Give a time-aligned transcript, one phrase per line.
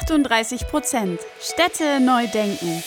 [0.00, 2.82] 38 Prozent Städte neu denken.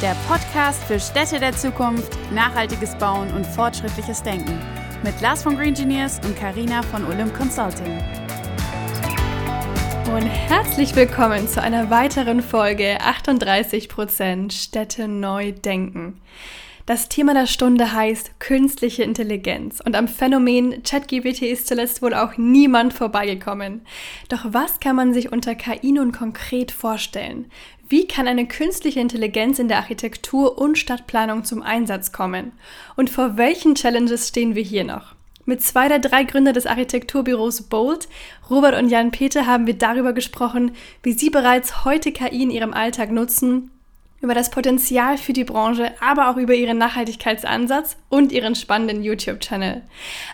[0.00, 4.58] Der Podcast für Städte der Zukunft, nachhaltiges Bauen und fortschrittliches Denken.
[5.02, 7.98] Mit Lars von Green Engineers und Karina von Olymp Consulting.
[10.14, 16.22] Und herzlich willkommen zu einer weiteren Folge 38 Prozent Städte neu denken.
[16.86, 22.36] Das Thema der Stunde heißt künstliche Intelligenz und am Phänomen ChatGPT ist zuletzt wohl auch
[22.36, 23.80] niemand vorbeigekommen.
[24.28, 27.50] Doch was kann man sich unter KI nun konkret vorstellen?
[27.88, 32.52] Wie kann eine künstliche Intelligenz in der Architektur und Stadtplanung zum Einsatz kommen?
[32.94, 35.16] Und vor welchen Challenges stehen wir hier noch?
[35.44, 38.06] Mit zwei der drei Gründer des Architekturbüros Bold,
[38.48, 40.70] Robert und Jan-Peter, haben wir darüber gesprochen,
[41.02, 43.72] wie sie bereits heute KI in ihrem Alltag nutzen
[44.26, 49.82] über das Potenzial für die Branche, aber auch über ihren Nachhaltigkeitsansatz und ihren spannenden YouTube-Channel.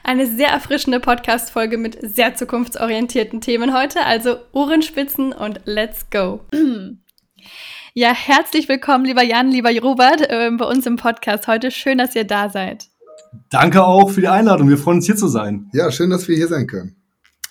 [0.03, 6.41] Eine sehr erfrischende Podcast-Folge mit sehr zukunftsorientierten Themen heute, also Ohrenspitzen und let's go!
[7.95, 11.71] Ja, herzlich willkommen, lieber Jan, lieber Robert, äh, bei uns im Podcast heute.
[11.71, 12.87] Schön, dass ihr da seid.
[13.51, 14.71] Danke auch für die Einladung.
[14.71, 15.69] Wir freuen uns hier zu sein.
[15.75, 17.02] Ja, schön, dass wir hier sein können.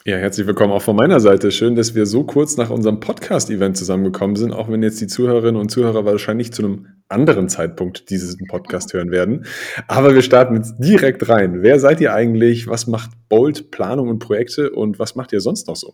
[0.04, 1.52] Ja, herzlich willkommen auch von meiner Seite.
[1.52, 5.62] Schön, dass wir so kurz nach unserem Podcast-Event zusammengekommen sind, auch wenn jetzt die Zuhörerinnen
[5.62, 9.46] und Zuhörer wahrscheinlich zu einem anderen Zeitpunkt diesen Podcast hören werden.
[9.88, 11.62] Aber wir starten jetzt direkt rein.
[11.62, 12.68] Wer seid ihr eigentlich?
[12.68, 15.94] Was macht Bold Planung und Projekte und was macht ihr sonst noch so?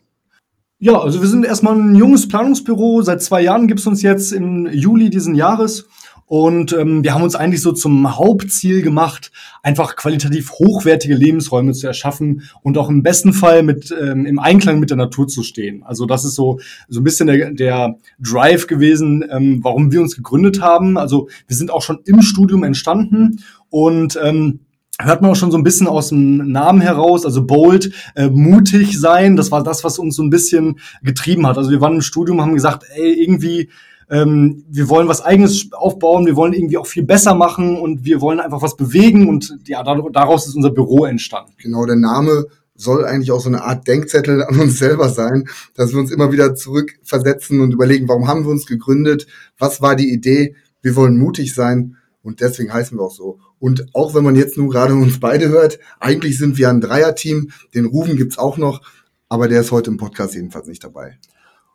[0.80, 3.02] Ja, also wir sind erstmal ein junges Planungsbüro.
[3.02, 5.86] Seit zwei Jahren gibt es uns jetzt im Juli diesen Jahres.
[6.30, 9.32] Und ähm, wir haben uns eigentlich so zum Hauptziel gemacht,
[9.64, 14.82] einfach qualitativ hochwertige Lebensräume zu erschaffen und auch im besten Fall mit ähm, im Einklang
[14.82, 15.84] mit der Natur zu stehen.
[15.84, 20.18] Also das ist so so ein bisschen der, der Drive gewesen, ähm, warum wir uns
[20.18, 20.98] gegründet haben.
[20.98, 24.60] Also wir sind auch schon im Studium entstanden und ähm,
[25.00, 29.00] hört man auch schon so ein bisschen aus dem Namen heraus, also bold, äh, mutig
[29.00, 29.38] sein.
[29.38, 31.58] Das war das, was uns so ein bisschen getrieben hat.
[31.58, 33.70] Also wir waren im Studium, haben gesagt, ey, irgendwie
[34.10, 38.22] ähm, wir wollen was Eigenes aufbauen, wir wollen irgendwie auch viel besser machen und wir
[38.22, 41.54] wollen einfach was bewegen und ja, daraus ist unser Büro entstanden.
[41.58, 42.46] Genau, der Name
[42.76, 46.32] soll eigentlich auch so eine Art Denkzettel an uns selber sein, dass wir uns immer
[46.32, 51.18] wieder zurückversetzen und überlegen, warum haben wir uns gegründet, was war die Idee, wir wollen
[51.18, 53.40] mutig sein und deswegen heißen wir auch so.
[53.60, 57.50] Und auch wenn man jetzt nur gerade uns beide hört, eigentlich sind wir ein Dreierteam,
[57.74, 58.82] den Rufen gibt's auch noch,
[59.28, 61.18] aber der ist heute im Podcast jedenfalls nicht dabei.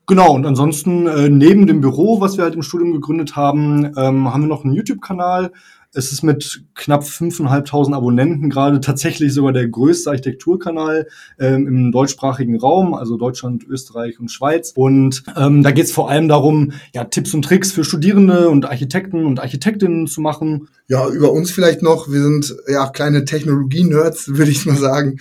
[0.07, 4.33] Genau, und ansonsten äh, neben dem Büro, was wir halt im Studium gegründet haben, ähm,
[4.33, 5.53] haben wir noch einen YouTube-Kanal.
[5.95, 11.07] Es ist mit knapp 5.500 Abonnenten gerade tatsächlich sogar der größte Architekturkanal
[11.39, 14.73] ähm, im deutschsprachigen Raum, also Deutschland, Österreich und Schweiz.
[14.75, 18.65] Und ähm, da geht es vor allem darum, ja, Tipps und Tricks für Studierende und
[18.65, 20.69] Architekten und Architektinnen zu machen.
[20.89, 22.11] Ja, über uns vielleicht noch.
[22.11, 25.19] Wir sind ja kleine Technologie-Nerds, würde ich mal sagen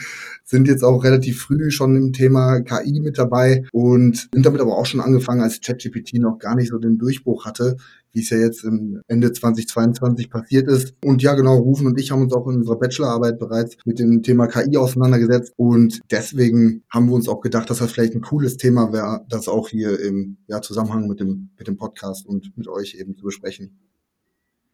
[0.52, 4.78] sind jetzt auch relativ früh schon im Thema KI mit dabei und sind damit aber
[4.78, 7.78] auch schon angefangen, als ChatGPT noch gar nicht so den Durchbruch hatte,
[8.14, 10.96] wie es ja jetzt im Ende 2022 passiert ist.
[11.04, 14.24] Und ja, genau, Rufen und ich haben uns auch in unserer Bachelorarbeit bereits mit dem
[14.24, 18.58] Thema KI auseinandergesetzt und deswegen haben wir uns auch gedacht, dass das vielleicht ein cooles
[18.58, 22.68] Thema wäre, das auch hier im ja, Zusammenhang mit dem, mit dem Podcast und mit
[22.68, 23.78] euch eben zu besprechen.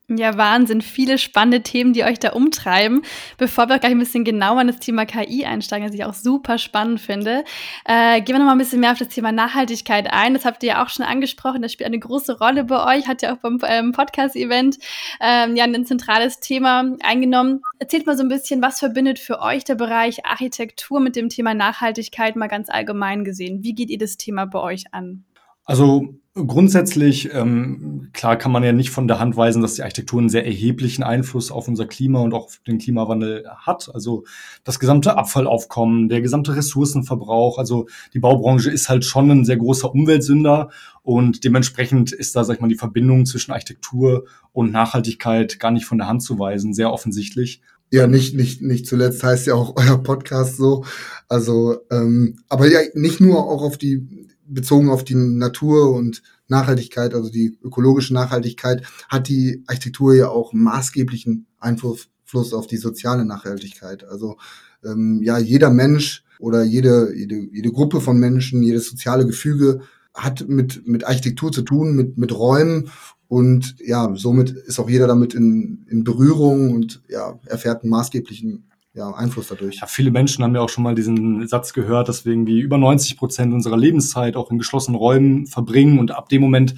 [0.10, 0.80] Ja, Wahnsinn.
[0.80, 3.02] Viele spannende Themen, die euch da umtreiben.
[3.38, 6.58] Bevor wir gleich ein bisschen genauer in das Thema KI einsteigen, das ich auch super
[6.58, 7.44] spannend finde,
[7.84, 10.34] äh, gehen wir noch mal ein bisschen mehr auf das Thema Nachhaltigkeit ein.
[10.34, 11.62] Das habt ihr ja auch schon angesprochen.
[11.62, 14.78] Das spielt eine große Rolle bei euch, hat ja auch beim ähm, Podcast-Event
[15.20, 17.62] ähm, ja ein zentrales Thema eingenommen.
[17.80, 21.54] Erzählt mal so ein bisschen, was verbindet für euch der Bereich Architektur mit dem Thema
[21.54, 23.62] Nachhaltigkeit mal ganz allgemein gesehen?
[23.62, 25.26] Wie geht ihr das Thema bei euch an?
[25.68, 30.20] Also grundsätzlich, ähm, klar kann man ja nicht von der Hand weisen, dass die Architektur
[30.20, 33.90] einen sehr erheblichen Einfluss auf unser Klima und auch auf den Klimawandel hat.
[33.94, 34.24] Also
[34.64, 39.92] das gesamte Abfallaufkommen, der gesamte Ressourcenverbrauch, also die Baubranche ist halt schon ein sehr großer
[39.92, 40.70] Umweltsünder
[41.04, 45.86] und dementsprechend ist da, sag ich mal, die Verbindung zwischen Architektur und Nachhaltigkeit gar nicht
[45.86, 47.62] von der Hand zu weisen, sehr offensichtlich.
[47.92, 50.86] Ja, nicht, nicht, nicht zuletzt heißt ja auch euer Podcast so.
[51.28, 57.14] Also, ähm, aber ja, nicht nur auch auf die bezogen auf die Natur und Nachhaltigkeit,
[57.14, 62.08] also die ökologische Nachhaltigkeit, hat die Architektur ja auch maßgeblichen Einfluss
[62.54, 64.04] auf die soziale Nachhaltigkeit.
[64.06, 64.38] Also
[64.84, 69.82] ähm, ja, jeder Mensch oder jede, jede, jede Gruppe von Menschen, jedes soziale Gefüge
[70.14, 72.90] hat mit, mit Architektur zu tun, mit, mit Räumen
[73.28, 78.64] und ja, somit ist auch jeder damit in, in Berührung und ja, erfährt einen maßgeblichen
[78.98, 79.80] ja, Einfluss dadurch.
[79.80, 82.78] Ja, viele Menschen haben ja auch schon mal diesen Satz gehört, dass wir irgendwie über
[82.80, 86.74] 90 Prozent unserer Lebenszeit auch in geschlossenen Räumen verbringen und ab dem Moment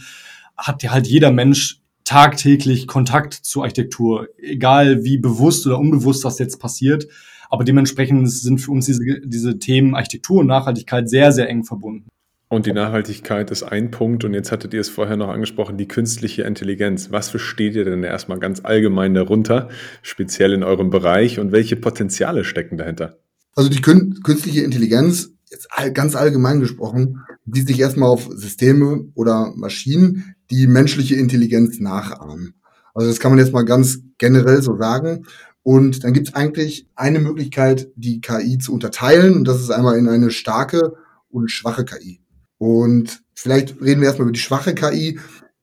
[0.57, 6.39] hat ja halt jeder Mensch tagtäglich Kontakt zur Architektur, egal wie bewusst oder unbewusst das
[6.39, 7.07] jetzt passiert.
[7.49, 12.09] Aber dementsprechend sind für uns diese, diese Themen Architektur und Nachhaltigkeit sehr, sehr eng verbunden.
[12.51, 14.25] Und die Nachhaltigkeit ist ein Punkt.
[14.25, 17.11] Und jetzt hattet ihr es vorher noch angesprochen, die künstliche Intelligenz.
[17.11, 19.69] Was versteht ihr denn erstmal ganz allgemein darunter,
[20.01, 21.39] speziell in eurem Bereich?
[21.39, 23.19] Und welche Potenziale stecken dahinter?
[23.55, 30.35] Also die künstliche Intelligenz, jetzt ganz allgemein gesprochen, sieht sich erstmal auf Systeme oder Maschinen,
[30.49, 32.55] die menschliche Intelligenz nachahmen.
[32.95, 35.25] Also das kann man jetzt mal ganz generell so sagen.
[35.61, 39.35] Und dann gibt es eigentlich eine Möglichkeit, die KI zu unterteilen.
[39.35, 40.93] Und das ist einmal in eine starke
[41.29, 42.18] und schwache KI.
[42.59, 45.19] Und vielleicht reden wir erstmal über die schwache KI.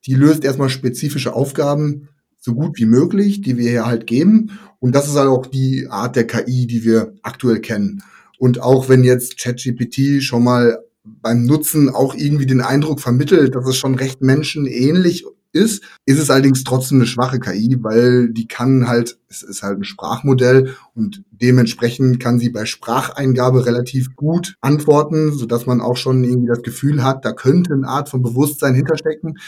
[0.07, 2.09] Die löst erstmal spezifische Aufgaben
[2.41, 4.59] so gut wie möglich, die wir hier halt geben.
[4.81, 8.03] Und das ist halt auch die Art der KI, die wir aktuell kennen.
[8.39, 13.67] Und auch wenn jetzt ChatGPT schon mal beim Nutzen auch irgendwie den Eindruck vermittelt, dass
[13.67, 15.25] es schon recht menschenähnlich
[15.57, 19.79] ist, ist es allerdings trotzdem eine schwache KI, weil die kann halt, es ist halt
[19.79, 26.23] ein Sprachmodell und dementsprechend kann sie bei Spracheingabe relativ gut antworten, sodass man auch schon
[26.23, 29.39] irgendwie das Gefühl hat, da könnte eine Art von Bewusstsein hinterstecken,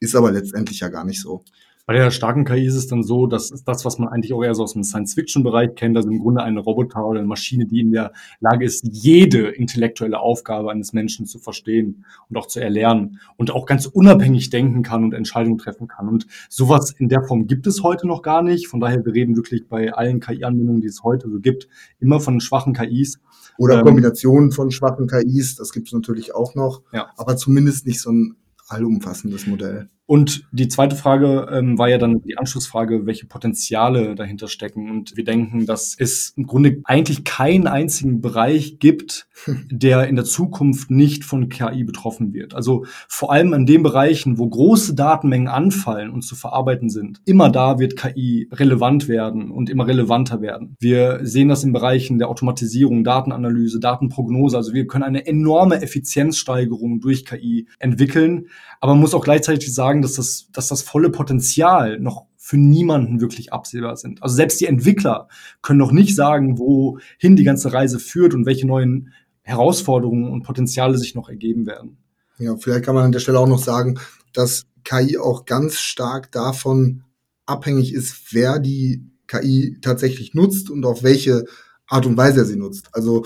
[0.00, 1.44] ist aber letztendlich ja gar nicht so.
[1.86, 4.54] Bei der starken KI ist es dann so, dass das, was man eigentlich auch eher
[4.54, 7.92] so aus dem Science-Fiction-Bereich kennt, also im Grunde eine Roboter oder eine Maschine, die in
[7.92, 13.50] der Lage ist, jede intellektuelle Aufgabe eines Menschen zu verstehen und auch zu erlernen und
[13.50, 16.08] auch ganz unabhängig denken kann und Entscheidungen treffen kann.
[16.08, 18.68] Und sowas in der Form gibt es heute noch gar nicht.
[18.68, 21.68] Von daher, wir reden wirklich bei allen KI-Anwendungen, die es heute so gibt,
[21.98, 23.18] immer von schwachen KIs.
[23.58, 27.10] Oder ähm, Kombinationen von schwachen KIs, das gibt es natürlich auch noch, ja.
[27.16, 28.36] aber zumindest nicht so ein
[28.68, 29.88] allumfassendes Modell.
[30.10, 34.90] Und die zweite Frage ähm, war ja dann die Anschlussfrage, welche Potenziale dahinter stecken.
[34.90, 39.28] Und wir denken, dass es im Grunde eigentlich keinen einzigen Bereich gibt,
[39.70, 42.54] der in der Zukunft nicht von KI betroffen wird.
[42.54, 47.48] Also vor allem in den Bereichen, wo große Datenmengen anfallen und zu verarbeiten sind, immer
[47.48, 50.74] da wird KI relevant werden und immer relevanter werden.
[50.80, 54.56] Wir sehen das in Bereichen der Automatisierung, Datenanalyse, Datenprognose.
[54.56, 58.48] Also wir können eine enorme Effizienzsteigerung durch KI entwickeln.
[58.80, 63.20] Aber man muss auch gleichzeitig sagen, dass das, dass das volle Potenzial noch für niemanden
[63.20, 64.22] wirklich absehbar sind.
[64.22, 65.28] Also selbst die Entwickler
[65.62, 69.12] können noch nicht sagen, wohin die ganze Reise führt und welche neuen
[69.42, 71.98] Herausforderungen und Potenziale sich noch ergeben werden.
[72.38, 73.98] Ja, vielleicht kann man an der Stelle auch noch sagen,
[74.32, 77.04] dass KI auch ganz stark davon
[77.44, 81.44] abhängig ist, wer die KI tatsächlich nutzt und auf welche
[81.86, 82.88] Art und Weise er sie nutzt.
[82.92, 83.24] Also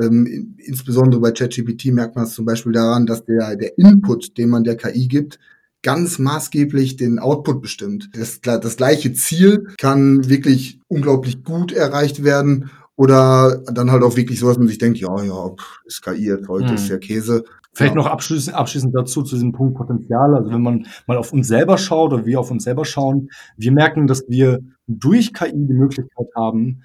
[0.00, 4.50] ähm, insbesondere bei ChatGPT merkt man es zum Beispiel daran, dass der, der Input, den
[4.50, 5.38] man der KI gibt,
[5.82, 8.10] ganz maßgeblich den Output bestimmt.
[8.14, 14.40] Das, das gleiche Ziel kann wirklich unglaublich gut erreicht werden oder dann halt auch wirklich
[14.40, 15.50] so, dass man sich denkt, ja, ja,
[15.84, 17.44] ist KI erzeugt, ist ja Käse.
[17.72, 18.02] Vielleicht ja.
[18.02, 20.34] noch abschließend, abschließend dazu, zu diesem Punkt Potenzial.
[20.34, 23.28] Also wenn man mal auf uns selber schaut oder wir auf uns selber schauen,
[23.58, 26.82] wir merken, dass wir durch KI die Möglichkeit haben,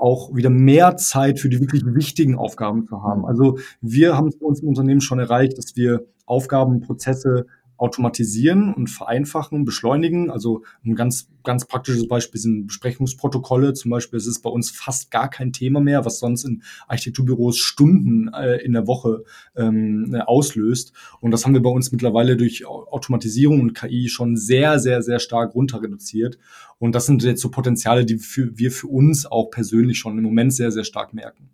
[0.00, 3.26] auch wieder mehr Zeit für die wirklich wichtigen Aufgaben zu haben.
[3.26, 7.46] Also wir haben es bei uns im Unternehmen schon erreicht, dass wir Aufgaben, Prozesse
[7.80, 10.30] automatisieren und vereinfachen, beschleunigen.
[10.30, 13.72] Also ein ganz, ganz praktisches Beispiel sind Besprechungsprotokolle.
[13.72, 17.56] Zum Beispiel ist es bei uns fast gar kein Thema mehr, was sonst in Architekturbüros
[17.56, 19.24] Stunden äh, in der Woche
[19.56, 20.92] ähm, auslöst.
[21.20, 25.18] Und das haben wir bei uns mittlerweile durch Automatisierung und KI schon sehr, sehr, sehr
[25.18, 26.36] stark runter reduziert.
[26.78, 30.24] Und das sind jetzt so Potenziale, die für, wir für uns auch persönlich schon im
[30.24, 31.48] Moment sehr, sehr stark merken.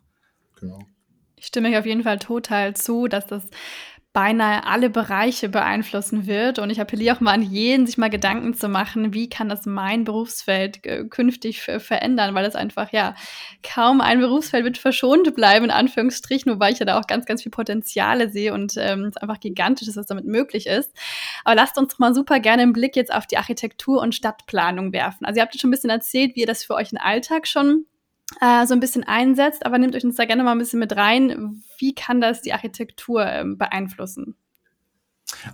[0.59, 0.81] Genau.
[1.39, 3.45] Ich stimme euch auf jeden Fall total zu, dass das
[4.17, 6.59] beinahe alle Bereiche beeinflussen wird.
[6.59, 9.67] Und ich appelliere auch mal an jeden, sich mal Gedanken zu machen, wie kann das
[9.67, 13.15] mein Berufsfeld äh, künftig verändern, weil es einfach, ja,
[13.63, 17.43] kaum ein Berufsfeld wird verschont bleiben, in Anführungsstrichen, wobei ich ja da auch ganz, ganz
[17.43, 20.97] viel Potenziale sehe und ähm, es einfach gigantisch ist, was damit möglich ist.
[21.45, 25.27] Aber lasst uns mal super gerne einen Blick jetzt auf die Architektur und Stadtplanung werfen.
[25.27, 27.47] Also ihr habt ja schon ein bisschen erzählt, wie ihr das für euch im Alltag
[27.47, 27.85] schon
[28.41, 30.97] äh, so ein bisschen einsetzt, aber nehmt euch uns da gerne mal ein bisschen mit
[30.97, 31.63] rein.
[31.79, 34.37] Wie kann das die Architektur äh, beeinflussen?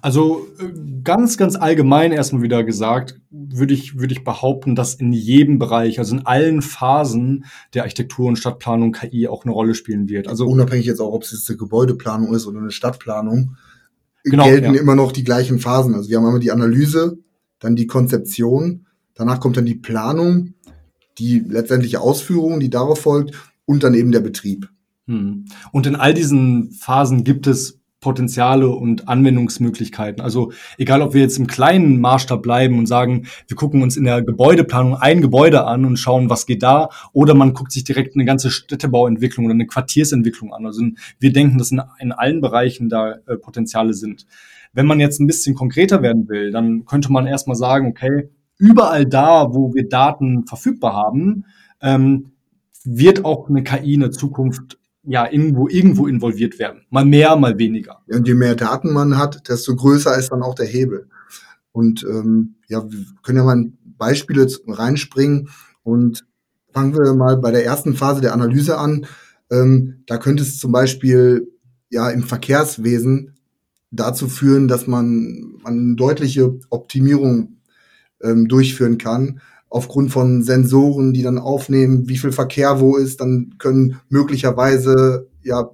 [0.01, 0.71] Also äh,
[1.03, 5.99] ganz, ganz allgemein erstmal wieder gesagt, würde ich, würde ich behaupten, dass in jedem Bereich,
[5.99, 10.29] also in allen Phasen der Architektur und Stadtplanung KI auch eine Rolle spielen wird.
[10.29, 13.57] Also unabhängig jetzt auch, ob es jetzt eine Gebäudeplanung ist oder eine Stadtplanung,
[14.25, 14.81] genau, gelten ja.
[14.81, 15.95] immer noch die gleichen Phasen.
[15.95, 17.19] Also wir haben einmal die Analyse,
[17.59, 20.55] dann die Konzeption, danach kommt dann die Planung
[21.23, 24.69] die letztendliche Ausführung, die darauf folgt und dann eben der Betrieb.
[25.07, 25.45] Hm.
[25.71, 30.21] Und in all diesen Phasen gibt es Potenziale und Anwendungsmöglichkeiten.
[30.21, 34.03] Also egal, ob wir jetzt im kleinen Maßstab bleiben und sagen, wir gucken uns in
[34.03, 38.17] der Gebäudeplanung ein Gebäude an und schauen, was geht da, oder man guckt sich direkt
[38.17, 40.67] eine ganze Städtebauentwicklung oder eine Quartiersentwicklung an.
[40.67, 40.83] Also
[41.21, 44.27] wir denken, dass in, in allen Bereichen da äh, Potenziale sind.
[44.73, 48.31] Wenn man jetzt ein bisschen konkreter werden will, dann könnte man erstmal sagen, okay,
[48.63, 51.45] überall da, wo wir Daten verfügbar haben,
[51.81, 52.31] ähm,
[52.85, 56.83] wird auch eine KI in der Zukunft ja irgendwo irgendwo involviert werden.
[56.89, 58.03] Mal mehr, mal weniger.
[58.07, 61.09] Und je mehr Daten man hat, desto größer ist dann auch der Hebel.
[61.73, 65.49] Und ähm, ja, wir können ja mal Beispiele reinspringen
[65.83, 66.25] und
[66.73, 69.07] fangen wir mal bei der ersten Phase der Analyse an.
[69.51, 71.49] Ähm, da könnte es zum Beispiel
[71.91, 73.35] ja im Verkehrswesen
[73.91, 77.57] dazu führen, dass man eine deutliche Optimierung
[78.23, 79.41] ähm, durchführen kann
[79.73, 85.69] aufgrund von Sensoren, die dann aufnehmen, wie viel Verkehr wo ist, dann können möglicherweise ja,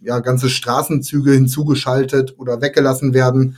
[0.00, 3.56] ja ganze Straßenzüge hinzugeschaltet oder weggelassen werden.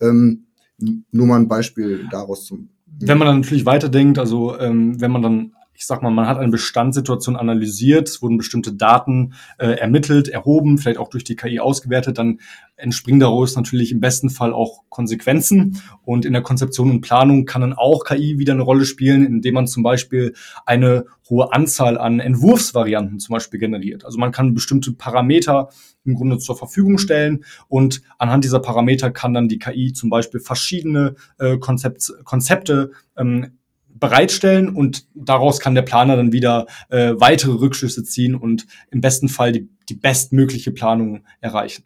[0.00, 0.44] Ähm,
[0.78, 2.70] nur mal ein Beispiel daraus zum.
[2.86, 6.38] Wenn man dann natürlich weiterdenkt, also ähm, wenn man dann ich sag mal, man hat
[6.38, 11.60] eine Bestandssituation analysiert, es wurden bestimmte Daten äh, ermittelt, erhoben, vielleicht auch durch die KI
[11.60, 12.40] ausgewertet, dann
[12.74, 15.80] entspringen daraus natürlich im besten Fall auch Konsequenzen.
[16.04, 19.54] Und in der Konzeption und Planung kann dann auch KI wieder eine Rolle spielen, indem
[19.54, 20.34] man zum Beispiel
[20.66, 24.04] eine hohe Anzahl an Entwurfsvarianten zum Beispiel generiert.
[24.04, 25.68] Also man kann bestimmte Parameter
[26.04, 30.40] im Grunde zur Verfügung stellen und anhand dieser Parameter kann dann die KI zum Beispiel
[30.40, 33.58] verschiedene äh, Konzept, Konzepte ähm,
[33.94, 39.28] bereitstellen und daraus kann der Planer dann wieder äh, weitere Rückschlüsse ziehen und im besten
[39.28, 41.84] Fall die, die bestmögliche Planung erreichen.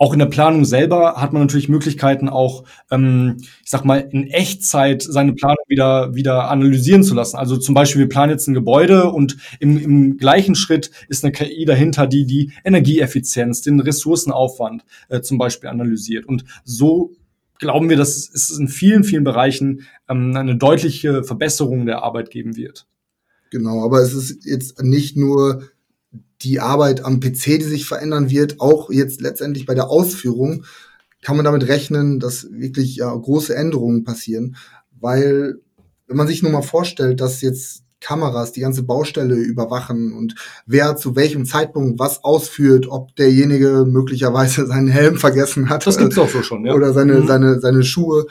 [0.00, 4.28] Auch in der Planung selber hat man natürlich Möglichkeiten, auch, ähm, ich sag mal, in
[4.28, 7.36] Echtzeit seine Planung wieder, wieder analysieren zu lassen.
[7.36, 11.32] Also zum Beispiel, wir planen jetzt ein Gebäude und im, im gleichen Schritt ist eine
[11.32, 16.26] KI dahinter, die die Energieeffizienz, den Ressourcenaufwand äh, zum Beispiel analysiert.
[16.26, 17.10] Und so
[17.58, 22.56] glauben wir, dass es in vielen, vielen Bereichen ähm, eine deutliche Verbesserung der Arbeit geben
[22.56, 22.86] wird.
[23.50, 25.62] Genau, aber es ist jetzt nicht nur
[26.42, 30.64] die Arbeit am PC, die sich verändern wird, auch jetzt letztendlich bei der Ausführung
[31.22, 34.56] kann man damit rechnen, dass wirklich ja, große Änderungen passieren,
[35.00, 35.56] weil
[36.06, 40.34] wenn man sich nur mal vorstellt, dass jetzt Kameras die ganze Baustelle überwachen und
[40.66, 45.86] wer zu welchem Zeitpunkt was ausführt, ob derjenige möglicherweise seinen Helm vergessen hat.
[45.86, 46.74] Das gibt's auch so schon, ja.
[46.74, 47.26] Oder seine, mhm.
[47.26, 48.26] seine, seine Schuhe.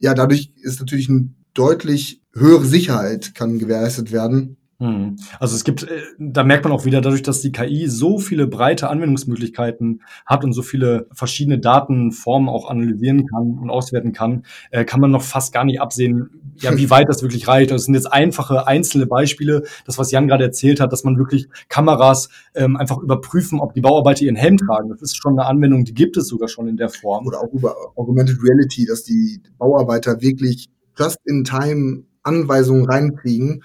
[0.00, 4.56] Ja, dadurch ist natürlich eine deutlich höhere Sicherheit kann gewährleistet werden.
[4.82, 5.14] Hm.
[5.38, 8.48] Also es gibt, äh, da merkt man auch wieder, dadurch, dass die KI so viele
[8.48, 14.84] breite Anwendungsmöglichkeiten hat und so viele verschiedene Datenformen auch analysieren kann und auswerten kann, äh,
[14.84, 17.70] kann man noch fast gar nicht absehen, ja, wie weit das wirklich reicht.
[17.70, 21.48] Das sind jetzt einfache einzelne Beispiele, das, was Jan gerade erzählt hat, dass man wirklich
[21.68, 24.88] Kameras ähm, einfach überprüfen, ob die Bauarbeiter ihren Helm tragen.
[24.88, 27.28] Das ist schon eine Anwendung, die gibt es sogar schon in der Form.
[27.28, 33.62] Oder auch über Augmented Reality, dass die Bauarbeiter wirklich just in time Anweisungen reinkriegen.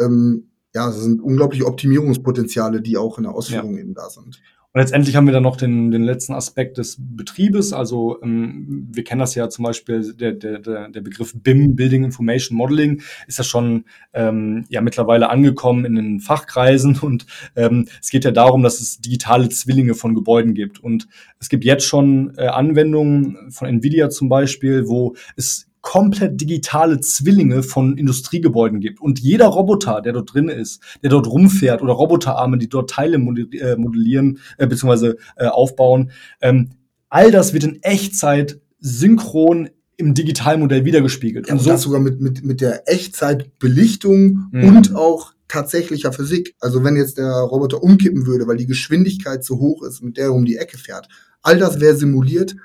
[0.00, 3.80] Ähm, ja, es sind unglaubliche Optimierungspotenziale, die auch in der Ausführung ja.
[3.80, 4.42] eben da sind.
[4.74, 7.72] Und letztendlich haben wir dann noch den, den letzten Aspekt des Betriebes.
[7.72, 12.58] Also ähm, wir kennen das ja zum Beispiel, der, der, der Begriff BIM, Building Information
[12.58, 16.98] Modeling, ist ja schon ähm, ja mittlerweile angekommen in den Fachkreisen.
[17.00, 17.24] Und
[17.56, 20.78] ähm, es geht ja darum, dass es digitale Zwillinge von Gebäuden gibt.
[20.78, 21.08] Und
[21.40, 27.62] es gibt jetzt schon äh, Anwendungen von Nvidia zum Beispiel, wo es komplett digitale Zwillinge
[27.62, 29.00] von Industriegebäuden gibt.
[29.00, 33.18] Und jeder Roboter, der dort drin ist, der dort rumfährt oder Roboterarme, die dort Teile
[33.18, 35.14] äh, modellieren äh, bzw.
[35.36, 36.70] Äh, aufbauen, ähm,
[37.08, 41.46] all das wird in Echtzeit synchron im Digitalmodell wiedergespiegelt.
[41.46, 44.64] Ja, und, und so das sogar mit, mit, mit der Echtzeitbelichtung mhm.
[44.64, 46.56] und auch tatsächlicher Physik.
[46.58, 50.24] Also wenn jetzt der Roboter umkippen würde, weil die Geschwindigkeit zu hoch ist, mit der
[50.24, 51.06] er um die Ecke fährt,
[51.42, 52.56] all das wäre simuliert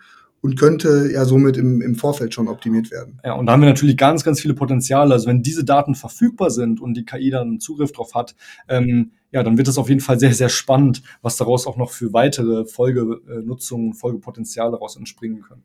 [0.42, 3.20] und könnte ja somit im, im Vorfeld schon optimiert werden.
[3.24, 5.14] Ja, und da haben wir natürlich ganz, ganz viele Potenziale.
[5.14, 8.36] Also wenn diese Daten verfügbar sind und die KI dann Zugriff drauf hat,
[8.68, 11.92] ähm, ja, dann wird es auf jeden Fall sehr, sehr spannend, was daraus auch noch
[11.92, 15.64] für weitere Folgenutzungen, Folgepotenziale daraus entspringen können.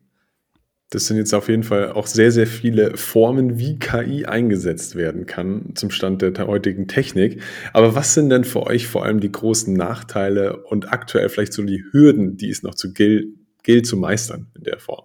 [0.89, 5.25] Das sind jetzt auf jeden Fall auch sehr, sehr viele Formen, wie KI eingesetzt werden
[5.25, 7.41] kann zum Stand der heutigen Technik.
[7.73, 11.63] Aber was sind denn für euch vor allem die großen Nachteile und aktuell vielleicht so
[11.63, 13.27] die Hürden, die es noch zu gilt,
[13.67, 15.03] gilt zu meistern in der Form.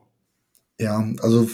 [0.79, 1.51] Ja, also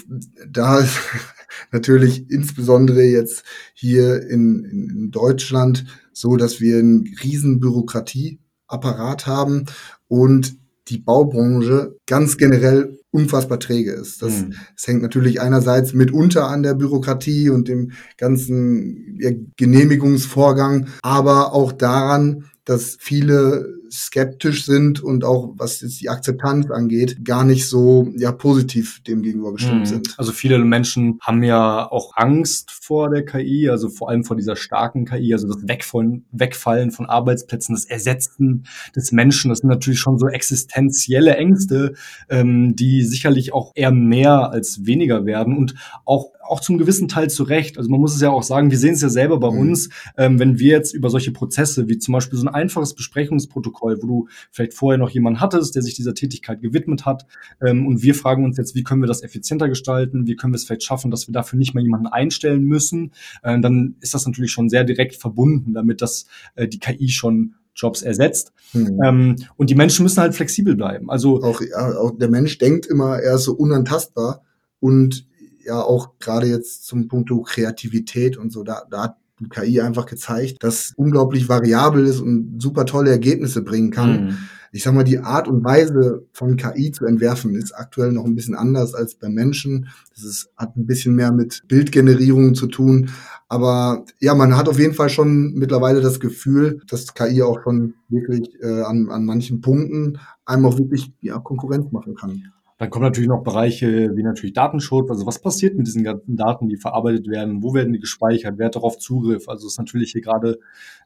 [0.46, 0.98] da ist
[1.72, 9.64] natürlich insbesondere jetzt hier in, in Deutschland so, dass wir einen riesen Bürokratieapparat haben
[10.06, 14.20] und die Baubranche ganz generell unfassbar träge ist.
[14.20, 14.54] Das, mhm.
[14.76, 19.18] das hängt natürlich einerseits mitunter an der Bürokratie und dem ganzen
[19.56, 27.24] Genehmigungsvorgang, aber auch daran, dass viele skeptisch sind und auch was jetzt die Akzeptanz angeht,
[27.24, 29.86] gar nicht so ja positiv dem gegenüber gestimmt mhm.
[29.86, 30.14] sind.
[30.18, 34.56] Also viele Menschen haben ja auch Angst vor der KI, also vor allem vor dieser
[34.56, 39.50] starken KI, also das Wegfallen, Wegfallen von Arbeitsplätzen, das Ersetzen des Menschen.
[39.50, 41.94] Das sind natürlich schon so existenzielle Ängste,
[42.28, 47.30] ähm, die sicherlich auch eher mehr als weniger werden und auch auch zum gewissen Teil
[47.30, 47.78] zurecht.
[47.78, 49.58] Also man muss es ja auch sagen, wir sehen es ja selber bei mhm.
[49.58, 53.77] uns, ähm, wenn wir jetzt über solche Prozesse, wie zum Beispiel so ein einfaches Besprechungsprotokoll,
[53.80, 57.26] wo du vielleicht vorher noch jemanden hattest, der sich dieser Tätigkeit gewidmet hat,
[57.64, 60.56] ähm, und wir fragen uns jetzt, wie können wir das effizienter gestalten, wie können wir
[60.56, 64.26] es vielleicht schaffen, dass wir dafür nicht mal jemanden einstellen müssen, äh, dann ist das
[64.26, 68.52] natürlich schon sehr direkt verbunden, damit das äh, die KI schon Jobs ersetzt.
[68.72, 69.00] Mhm.
[69.04, 71.10] Ähm, und die Menschen müssen halt flexibel bleiben.
[71.10, 74.42] Also auch, ja, auch der Mensch denkt immer, er ist so unantastbar
[74.80, 75.26] und
[75.64, 80.06] ja auch gerade jetzt zum Punkt Kreativität und so, da, da hat die KI einfach
[80.06, 84.26] gezeigt, dass unglaublich variabel ist und super tolle Ergebnisse bringen kann.
[84.26, 84.38] Mhm.
[84.70, 88.34] Ich sag mal, die Art und Weise von KI zu entwerfen ist aktuell noch ein
[88.34, 89.88] bisschen anders als bei Menschen.
[90.14, 93.10] Das ist, hat ein bisschen mehr mit Bildgenerierung zu tun.
[93.48, 97.94] Aber ja, man hat auf jeden Fall schon mittlerweile das Gefühl, dass KI auch schon
[98.10, 102.52] wirklich äh, an, an manchen Punkten einem auch wirklich ja, Konkurrenz machen kann.
[102.78, 105.10] Dann kommen natürlich noch Bereiche wie natürlich Datenschutz.
[105.10, 107.62] Also was passiert mit diesen ganzen Daten, die verarbeitet werden?
[107.62, 108.54] Wo werden die gespeichert?
[108.56, 109.48] Wer hat darauf Zugriff?
[109.48, 110.60] Also ist natürlich hier gerade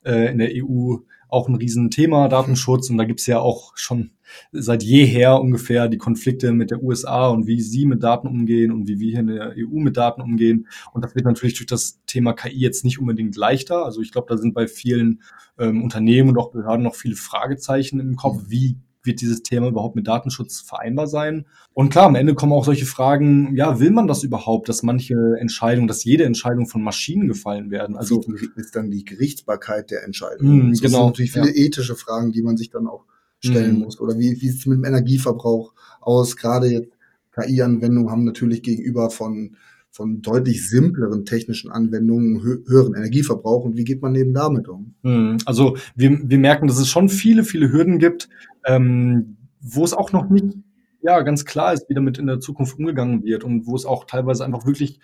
[0.04, 0.96] äh, in der EU
[1.28, 2.90] auch ein Riesenthema, Datenschutz.
[2.90, 4.10] Und da gibt's ja auch schon
[4.52, 8.86] seit jeher ungefähr die Konflikte mit der USA und wie sie mit Daten umgehen und
[8.86, 10.68] wie wir hier in der EU mit Daten umgehen.
[10.92, 13.82] Und das wird natürlich durch das Thema KI jetzt nicht unbedingt leichter.
[13.82, 15.22] Also ich glaube, da sind bei vielen
[15.58, 18.42] ähm, Unternehmen und auch Behörden noch viele Fragezeichen im Kopf.
[18.48, 21.47] Wie wird dieses Thema überhaupt mit Datenschutz vereinbar sein?
[21.75, 25.37] Und klar, am Ende kommen auch solche Fragen, ja, will man das überhaupt, dass manche
[25.38, 27.97] Entscheidungen, dass jede Entscheidung von Maschinen gefallen werden?
[27.97, 28.23] Also
[28.56, 30.68] ist dann die Gerichtsbarkeit der Entscheidung.
[30.68, 30.99] Mm, das genau.
[30.99, 31.66] sind natürlich viele ja.
[31.66, 33.04] ethische Fragen, die man sich dann auch
[33.40, 33.82] stellen mm.
[33.82, 34.00] muss.
[34.00, 36.37] Oder wie, wie sieht es mit dem Energieverbrauch aus?
[36.37, 36.92] Gerade jetzt
[37.35, 39.56] KI-Anwendungen haben natürlich gegenüber von
[39.92, 44.94] von deutlich simpleren technischen Anwendungen hö höheren Energieverbrauch und wie geht man eben damit um?
[45.02, 48.30] Hm, also wir, wir merken, dass es schon viele, viele Hürden gibt,
[48.64, 50.56] ähm, wo es auch noch nicht
[51.02, 54.04] ja, ganz klar ist, wie damit in der Zukunft umgegangen wird und wo es auch
[54.04, 54.99] teilweise einfach wirklich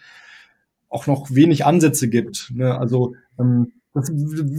[0.88, 2.50] auch noch wenig Ansätze gibt.
[2.54, 2.78] Ne?
[2.78, 4.10] Also ähm, das,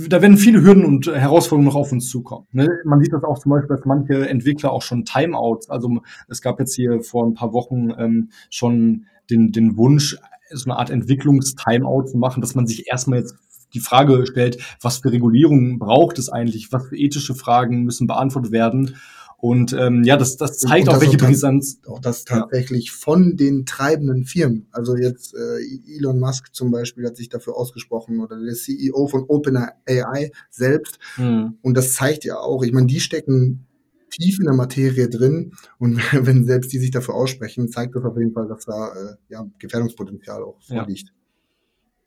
[0.09, 2.47] da werden viele Hürden und Herausforderungen noch auf uns zukommen.
[2.51, 2.67] Ne?
[2.83, 6.59] Man sieht das auch zum Beispiel, dass manche Entwickler auch schon Timeouts, also es gab
[6.59, 10.17] jetzt hier vor ein paar Wochen ähm, schon den, den Wunsch,
[10.51, 13.35] so eine Art Entwicklungstimeout zu machen, dass man sich erstmal jetzt
[13.73, 18.51] die Frage stellt, was für Regulierungen braucht es eigentlich, was für ethische Fragen müssen beantwortet
[18.51, 18.95] werden.
[19.41, 21.79] Und ähm, ja, das, das zeigt das auch, welche Brisanz.
[21.87, 22.93] Auch das tatsächlich ja.
[22.93, 24.67] von den treibenden Firmen.
[24.71, 29.23] Also jetzt äh, Elon Musk zum Beispiel hat sich dafür ausgesprochen oder der CEO von
[29.27, 30.99] OpenAI selbst.
[31.17, 31.57] Mhm.
[31.61, 33.65] Und das zeigt ja auch, ich meine, die stecken
[34.09, 38.17] tief in der Materie drin und wenn selbst die sich dafür aussprechen, zeigt das auf
[38.17, 41.07] jeden Fall, dass da äh, ja, Gefährdungspotenzial auch vorliegt.
[41.07, 41.18] Ja.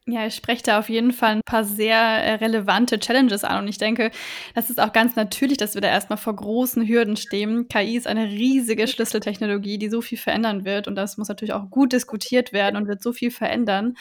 [0.07, 3.69] Ja, ich spreche da auf jeden Fall ein paar sehr äh, relevante Challenges an und
[3.69, 4.11] ich denke,
[4.53, 7.69] das ist auch ganz natürlich, dass wir da erstmal vor großen Hürden stehen.
[7.69, 11.71] KI ist eine riesige Schlüsseltechnologie, die so viel verändern wird und das muss natürlich auch
[11.71, 13.95] gut diskutiert werden und wird so viel verändern.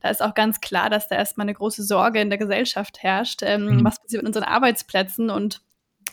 [0.00, 3.42] Da ist auch ganz klar, dass da erstmal eine große Sorge in der Gesellschaft herrscht.
[3.44, 3.84] Ähm, mhm.
[3.84, 5.62] Was passiert mit unseren Arbeitsplätzen und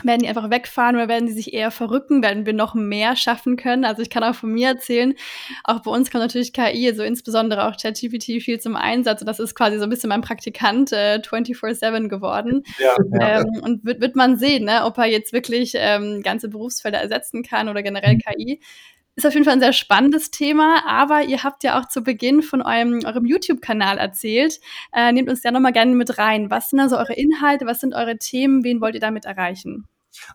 [0.06, 2.24] werden die einfach wegfahren oder werden die sich eher verrücken?
[2.24, 3.86] Werden wir noch mehr schaffen können?
[3.86, 5.14] Also ich kann auch von mir erzählen,
[5.64, 9.22] auch bei uns kommt natürlich KI, also insbesondere auch ChatGPT viel zum Einsatz.
[9.22, 12.64] Und das ist quasi so ein bisschen mein Praktikant äh, 24-7 geworden.
[12.80, 13.40] Ja, ja.
[13.40, 17.44] Ähm, und wird, wird man sehen, ne, ob er jetzt wirklich ähm, ganze Berufsfelder ersetzen
[17.44, 18.20] kann oder generell mhm.
[18.20, 18.60] KI.
[19.16, 22.42] Ist auf jeden Fall ein sehr spannendes Thema, aber ihr habt ja auch zu Beginn
[22.42, 24.60] von eurem, eurem YouTube-Kanal erzählt.
[24.94, 26.50] Äh, nehmt uns da nochmal gerne mit rein.
[26.50, 27.66] Was sind also eure Inhalte?
[27.66, 28.64] Was sind eure Themen?
[28.64, 29.86] Wen wollt ihr damit erreichen?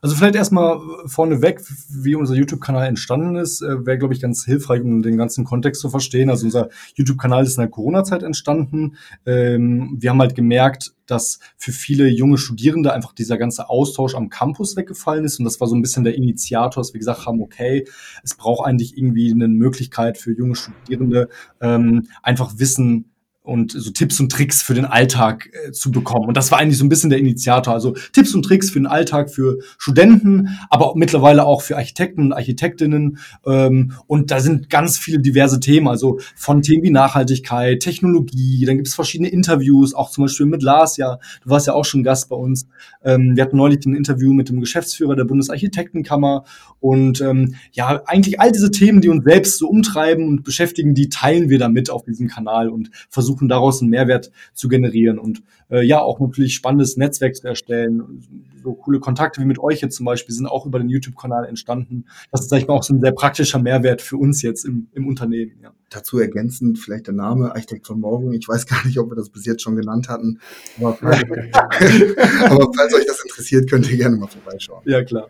[0.00, 1.60] Also vielleicht erstmal vorneweg,
[1.90, 5.80] wie unser YouTube-Kanal entstanden ist, äh, wäre, glaube ich, ganz hilfreich, um den ganzen Kontext
[5.80, 6.30] zu verstehen.
[6.30, 8.96] Also unser YouTube-Kanal ist in der Corona-Zeit entstanden.
[9.24, 14.28] Ähm, wir haben halt gemerkt, dass für viele junge Studierende einfach dieser ganze Austausch am
[14.28, 15.38] Campus weggefallen ist.
[15.38, 17.86] Und das war so ein bisschen der Initiator, dass wir gesagt haben, okay,
[18.24, 21.28] es braucht eigentlich irgendwie eine Möglichkeit für junge Studierende,
[21.60, 23.12] ähm, einfach Wissen
[23.46, 26.26] und so Tipps und Tricks für den Alltag äh, zu bekommen.
[26.28, 27.72] Und das war eigentlich so ein bisschen der Initiator.
[27.72, 32.32] Also Tipps und Tricks für den Alltag für Studenten, aber mittlerweile auch für Architekten und
[32.32, 33.18] Architektinnen.
[33.46, 38.76] Ähm, und da sind ganz viele diverse Themen, also von Themen wie Nachhaltigkeit, Technologie, dann
[38.76, 42.02] gibt es verschiedene Interviews, auch zum Beispiel mit Lars, ja, du warst ja auch schon
[42.02, 42.66] Gast bei uns.
[43.04, 46.44] Ähm, wir hatten neulich ein Interview mit dem Geschäftsführer der Bundesarchitektenkammer.
[46.80, 51.08] Und ähm, ja, eigentlich all diese Themen, die uns selbst so umtreiben und beschäftigen, die
[51.08, 55.42] teilen wir damit auf diesem Kanal und versuchen versuchen daraus einen Mehrwert zu generieren und
[55.70, 58.22] äh, ja auch natürlich spannendes Netzwerk zu erstellen.
[58.62, 62.06] So coole Kontakte wie mit euch jetzt zum Beispiel sind auch über den YouTube-Kanal entstanden.
[62.32, 64.88] Das ist, sag ich mal, auch so ein sehr praktischer Mehrwert für uns jetzt im,
[64.92, 65.52] im Unternehmen.
[65.62, 65.72] Ja.
[65.90, 68.32] Dazu ergänzend vielleicht der Name Architekt von Morgen.
[68.32, 70.40] Ich weiß gar nicht, ob wir das bis jetzt schon genannt hatten.
[70.78, 74.82] Aber, aber falls euch das interessiert, könnt ihr gerne mal vorbeischauen.
[74.84, 75.28] Ja, klar.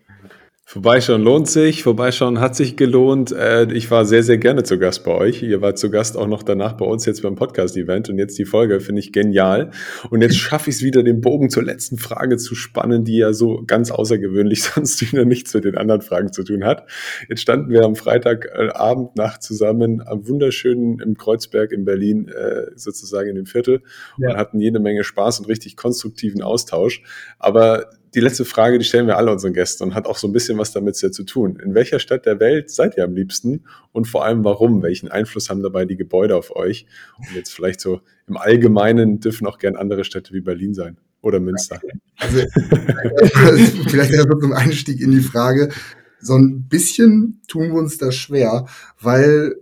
[0.68, 3.30] Vorbeischauen lohnt sich, vorbeischauen hat sich gelohnt.
[3.30, 5.40] Äh, ich war sehr, sehr gerne zu Gast bei euch.
[5.40, 8.44] Ihr wart zu Gast auch noch danach bei uns jetzt beim Podcast-Event und jetzt die
[8.44, 9.70] Folge finde ich genial.
[10.10, 13.32] Und jetzt schaffe ich es wieder, den Bogen zur letzten Frage zu spannen, die ja
[13.32, 16.88] so ganz außergewöhnlich sonst wieder nichts mit den anderen Fragen zu tun hat.
[17.28, 23.28] Jetzt standen wir am Freitagabend Nacht zusammen am wunderschönen im Kreuzberg in Berlin, äh, sozusagen
[23.28, 23.82] in dem Viertel
[24.18, 24.30] ja.
[24.30, 27.04] und hatten jede Menge Spaß und richtig konstruktiven Austausch.
[27.38, 30.32] Aber die letzte Frage, die stellen wir alle unseren Gästen und hat auch so ein
[30.32, 31.60] bisschen was damit zu tun.
[31.62, 34.82] In welcher Stadt der Welt seid ihr am liebsten und vor allem warum?
[34.82, 36.86] Welchen Einfluss haben dabei die Gebäude auf euch?
[37.18, 41.40] Und jetzt vielleicht so im Allgemeinen dürfen auch gern andere Städte wie Berlin sein oder
[41.40, 41.78] Münster.
[42.16, 42.38] Also,
[43.88, 45.68] vielleicht erstmal zum Einstieg in die Frage.
[46.18, 48.64] So ein bisschen tun wir uns da schwer,
[48.98, 49.56] weil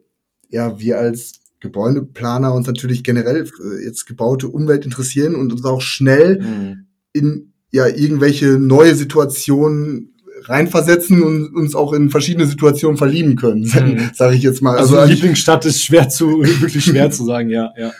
[0.49, 3.51] ja wir als Gebäudeplaner uns natürlich generell
[3.85, 6.87] jetzt gebaute Umwelt interessieren und uns auch schnell mhm.
[7.12, 14.11] in ja irgendwelche neue Situationen reinversetzen und uns auch in verschiedene Situationen verlieben können, mhm.
[14.15, 14.79] sage ich jetzt mal.
[14.79, 17.93] Also, also Lieblingsstadt ist schwer zu wirklich schwer zu sagen, ja, ja.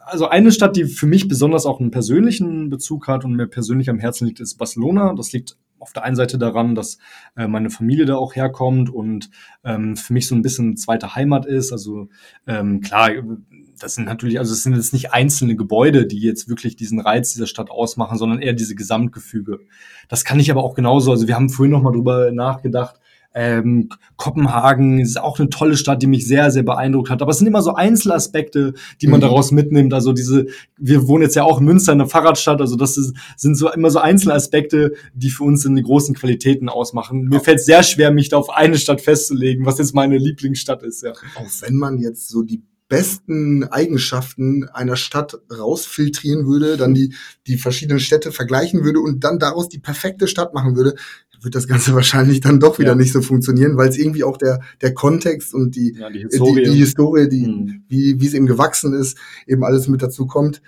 [0.00, 3.88] Also eine Stadt, die für mich besonders auch einen persönlichen Bezug hat und mir persönlich
[3.88, 5.14] am Herzen liegt, ist Barcelona.
[5.14, 6.98] Das liegt auf der einen Seite daran, dass
[7.36, 9.30] äh, meine Familie da auch herkommt und
[9.62, 11.70] ähm, für mich so ein bisschen zweite Heimat ist.
[11.70, 12.08] Also
[12.48, 13.10] ähm, klar,
[13.80, 17.32] das sind natürlich, also es sind jetzt nicht einzelne Gebäude, die jetzt wirklich diesen Reiz
[17.32, 19.60] dieser Stadt ausmachen, sondern eher diese Gesamtgefüge.
[20.08, 21.10] Das kann ich aber auch genauso.
[21.10, 23.00] Also wir haben vorhin noch mal drüber nachgedacht.
[23.32, 27.22] Ähm, Kopenhagen ist auch eine tolle Stadt, die mich sehr, sehr beeindruckt hat.
[27.22, 29.22] Aber es sind immer so Einzelaspekte, die man mhm.
[29.22, 29.94] daraus mitnimmt.
[29.94, 32.60] Also diese, wir wohnen jetzt ja auch in Münster, in einer Fahrradstadt.
[32.60, 36.68] Also das ist, sind so immer so Einzelaspekte, die für uns in die großen Qualitäten
[36.68, 37.28] ausmachen.
[37.28, 40.82] Mir fällt es sehr schwer, mich da auf eine Stadt festzulegen, was jetzt meine Lieblingsstadt
[40.82, 41.02] ist.
[41.02, 41.12] Ja.
[41.12, 47.14] Auch wenn man jetzt so die besten Eigenschaften einer Stadt rausfiltrieren würde, dann die,
[47.46, 50.96] die verschiedenen Städte vergleichen würde und dann daraus die perfekte Stadt machen würde,
[51.40, 52.96] wird das Ganze wahrscheinlich dann doch wieder ja.
[52.96, 56.64] nicht so funktionieren, weil es irgendwie auch der, der Kontext und die, ja, die Historie,
[56.64, 57.84] die, die, Historie die, mhm.
[57.88, 60.60] wie, wie es eben gewachsen ist, eben alles mit dazu kommt.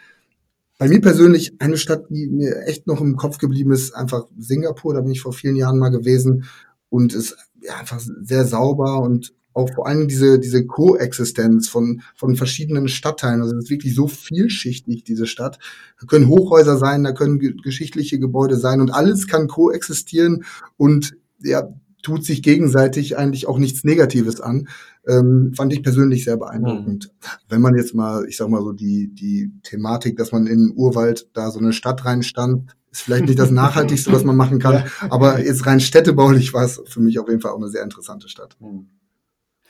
[0.79, 4.95] Bei mir persönlich eine Stadt, die mir echt noch im Kopf geblieben ist, einfach Singapur,
[4.95, 6.45] da bin ich vor vielen Jahren mal gewesen
[6.89, 12.37] und ist ja, einfach sehr sauber und auch vor allem diese, diese Koexistenz von, von
[12.37, 13.43] verschiedenen Stadtteilen.
[13.43, 15.59] Also es ist wirklich so vielschichtig, diese Stadt.
[16.01, 20.45] Da können Hochhäuser sein, da können geschichtliche Gebäude sein und alles kann koexistieren
[20.77, 21.69] und ja,
[22.03, 24.69] tut sich gegenseitig eigentlich auch nichts Negatives an.
[25.07, 27.11] Ähm, fand ich persönlich sehr beeindruckend.
[27.13, 27.27] Mhm.
[27.49, 31.29] Wenn man jetzt mal, ich sag mal so, die, die Thematik, dass man in Urwald
[31.33, 34.85] da so eine Stadt reinstand, ist vielleicht nicht das Nachhaltigste, was man machen kann.
[35.09, 38.29] Aber jetzt rein städtebaulich war es für mich auf jeden Fall auch eine sehr interessante
[38.29, 38.57] Stadt.
[38.61, 38.89] Mhm.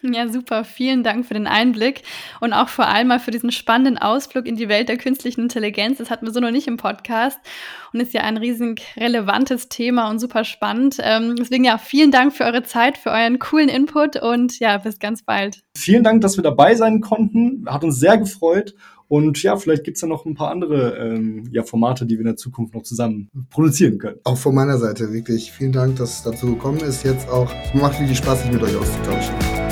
[0.03, 0.65] Ja, super.
[0.65, 2.03] Vielen Dank für den Einblick
[2.41, 5.99] und auch vor allem mal für diesen spannenden Ausflug in die Welt der künstlichen Intelligenz.
[5.99, 7.39] Das hatten wir so noch nicht im Podcast
[7.93, 10.97] und ist ja ein riesig relevantes Thema und super spannend.
[11.01, 14.99] Ähm, deswegen ja, vielen Dank für eure Zeit, für euren coolen Input und ja, bis
[14.99, 15.63] ganz bald.
[15.77, 17.65] Vielen Dank, dass wir dabei sein konnten.
[17.69, 18.75] Hat uns sehr gefreut.
[19.07, 22.29] Und ja, vielleicht gibt's ja noch ein paar andere ähm, ja, Formate, die wir in
[22.29, 24.17] der Zukunft noch zusammen produzieren können.
[24.25, 27.05] Auch von meiner Seite wirklich vielen Dank, dass es dazu gekommen ist.
[27.05, 29.72] Jetzt auch es macht wirklich Spaß, sich mit euch auszutauschen.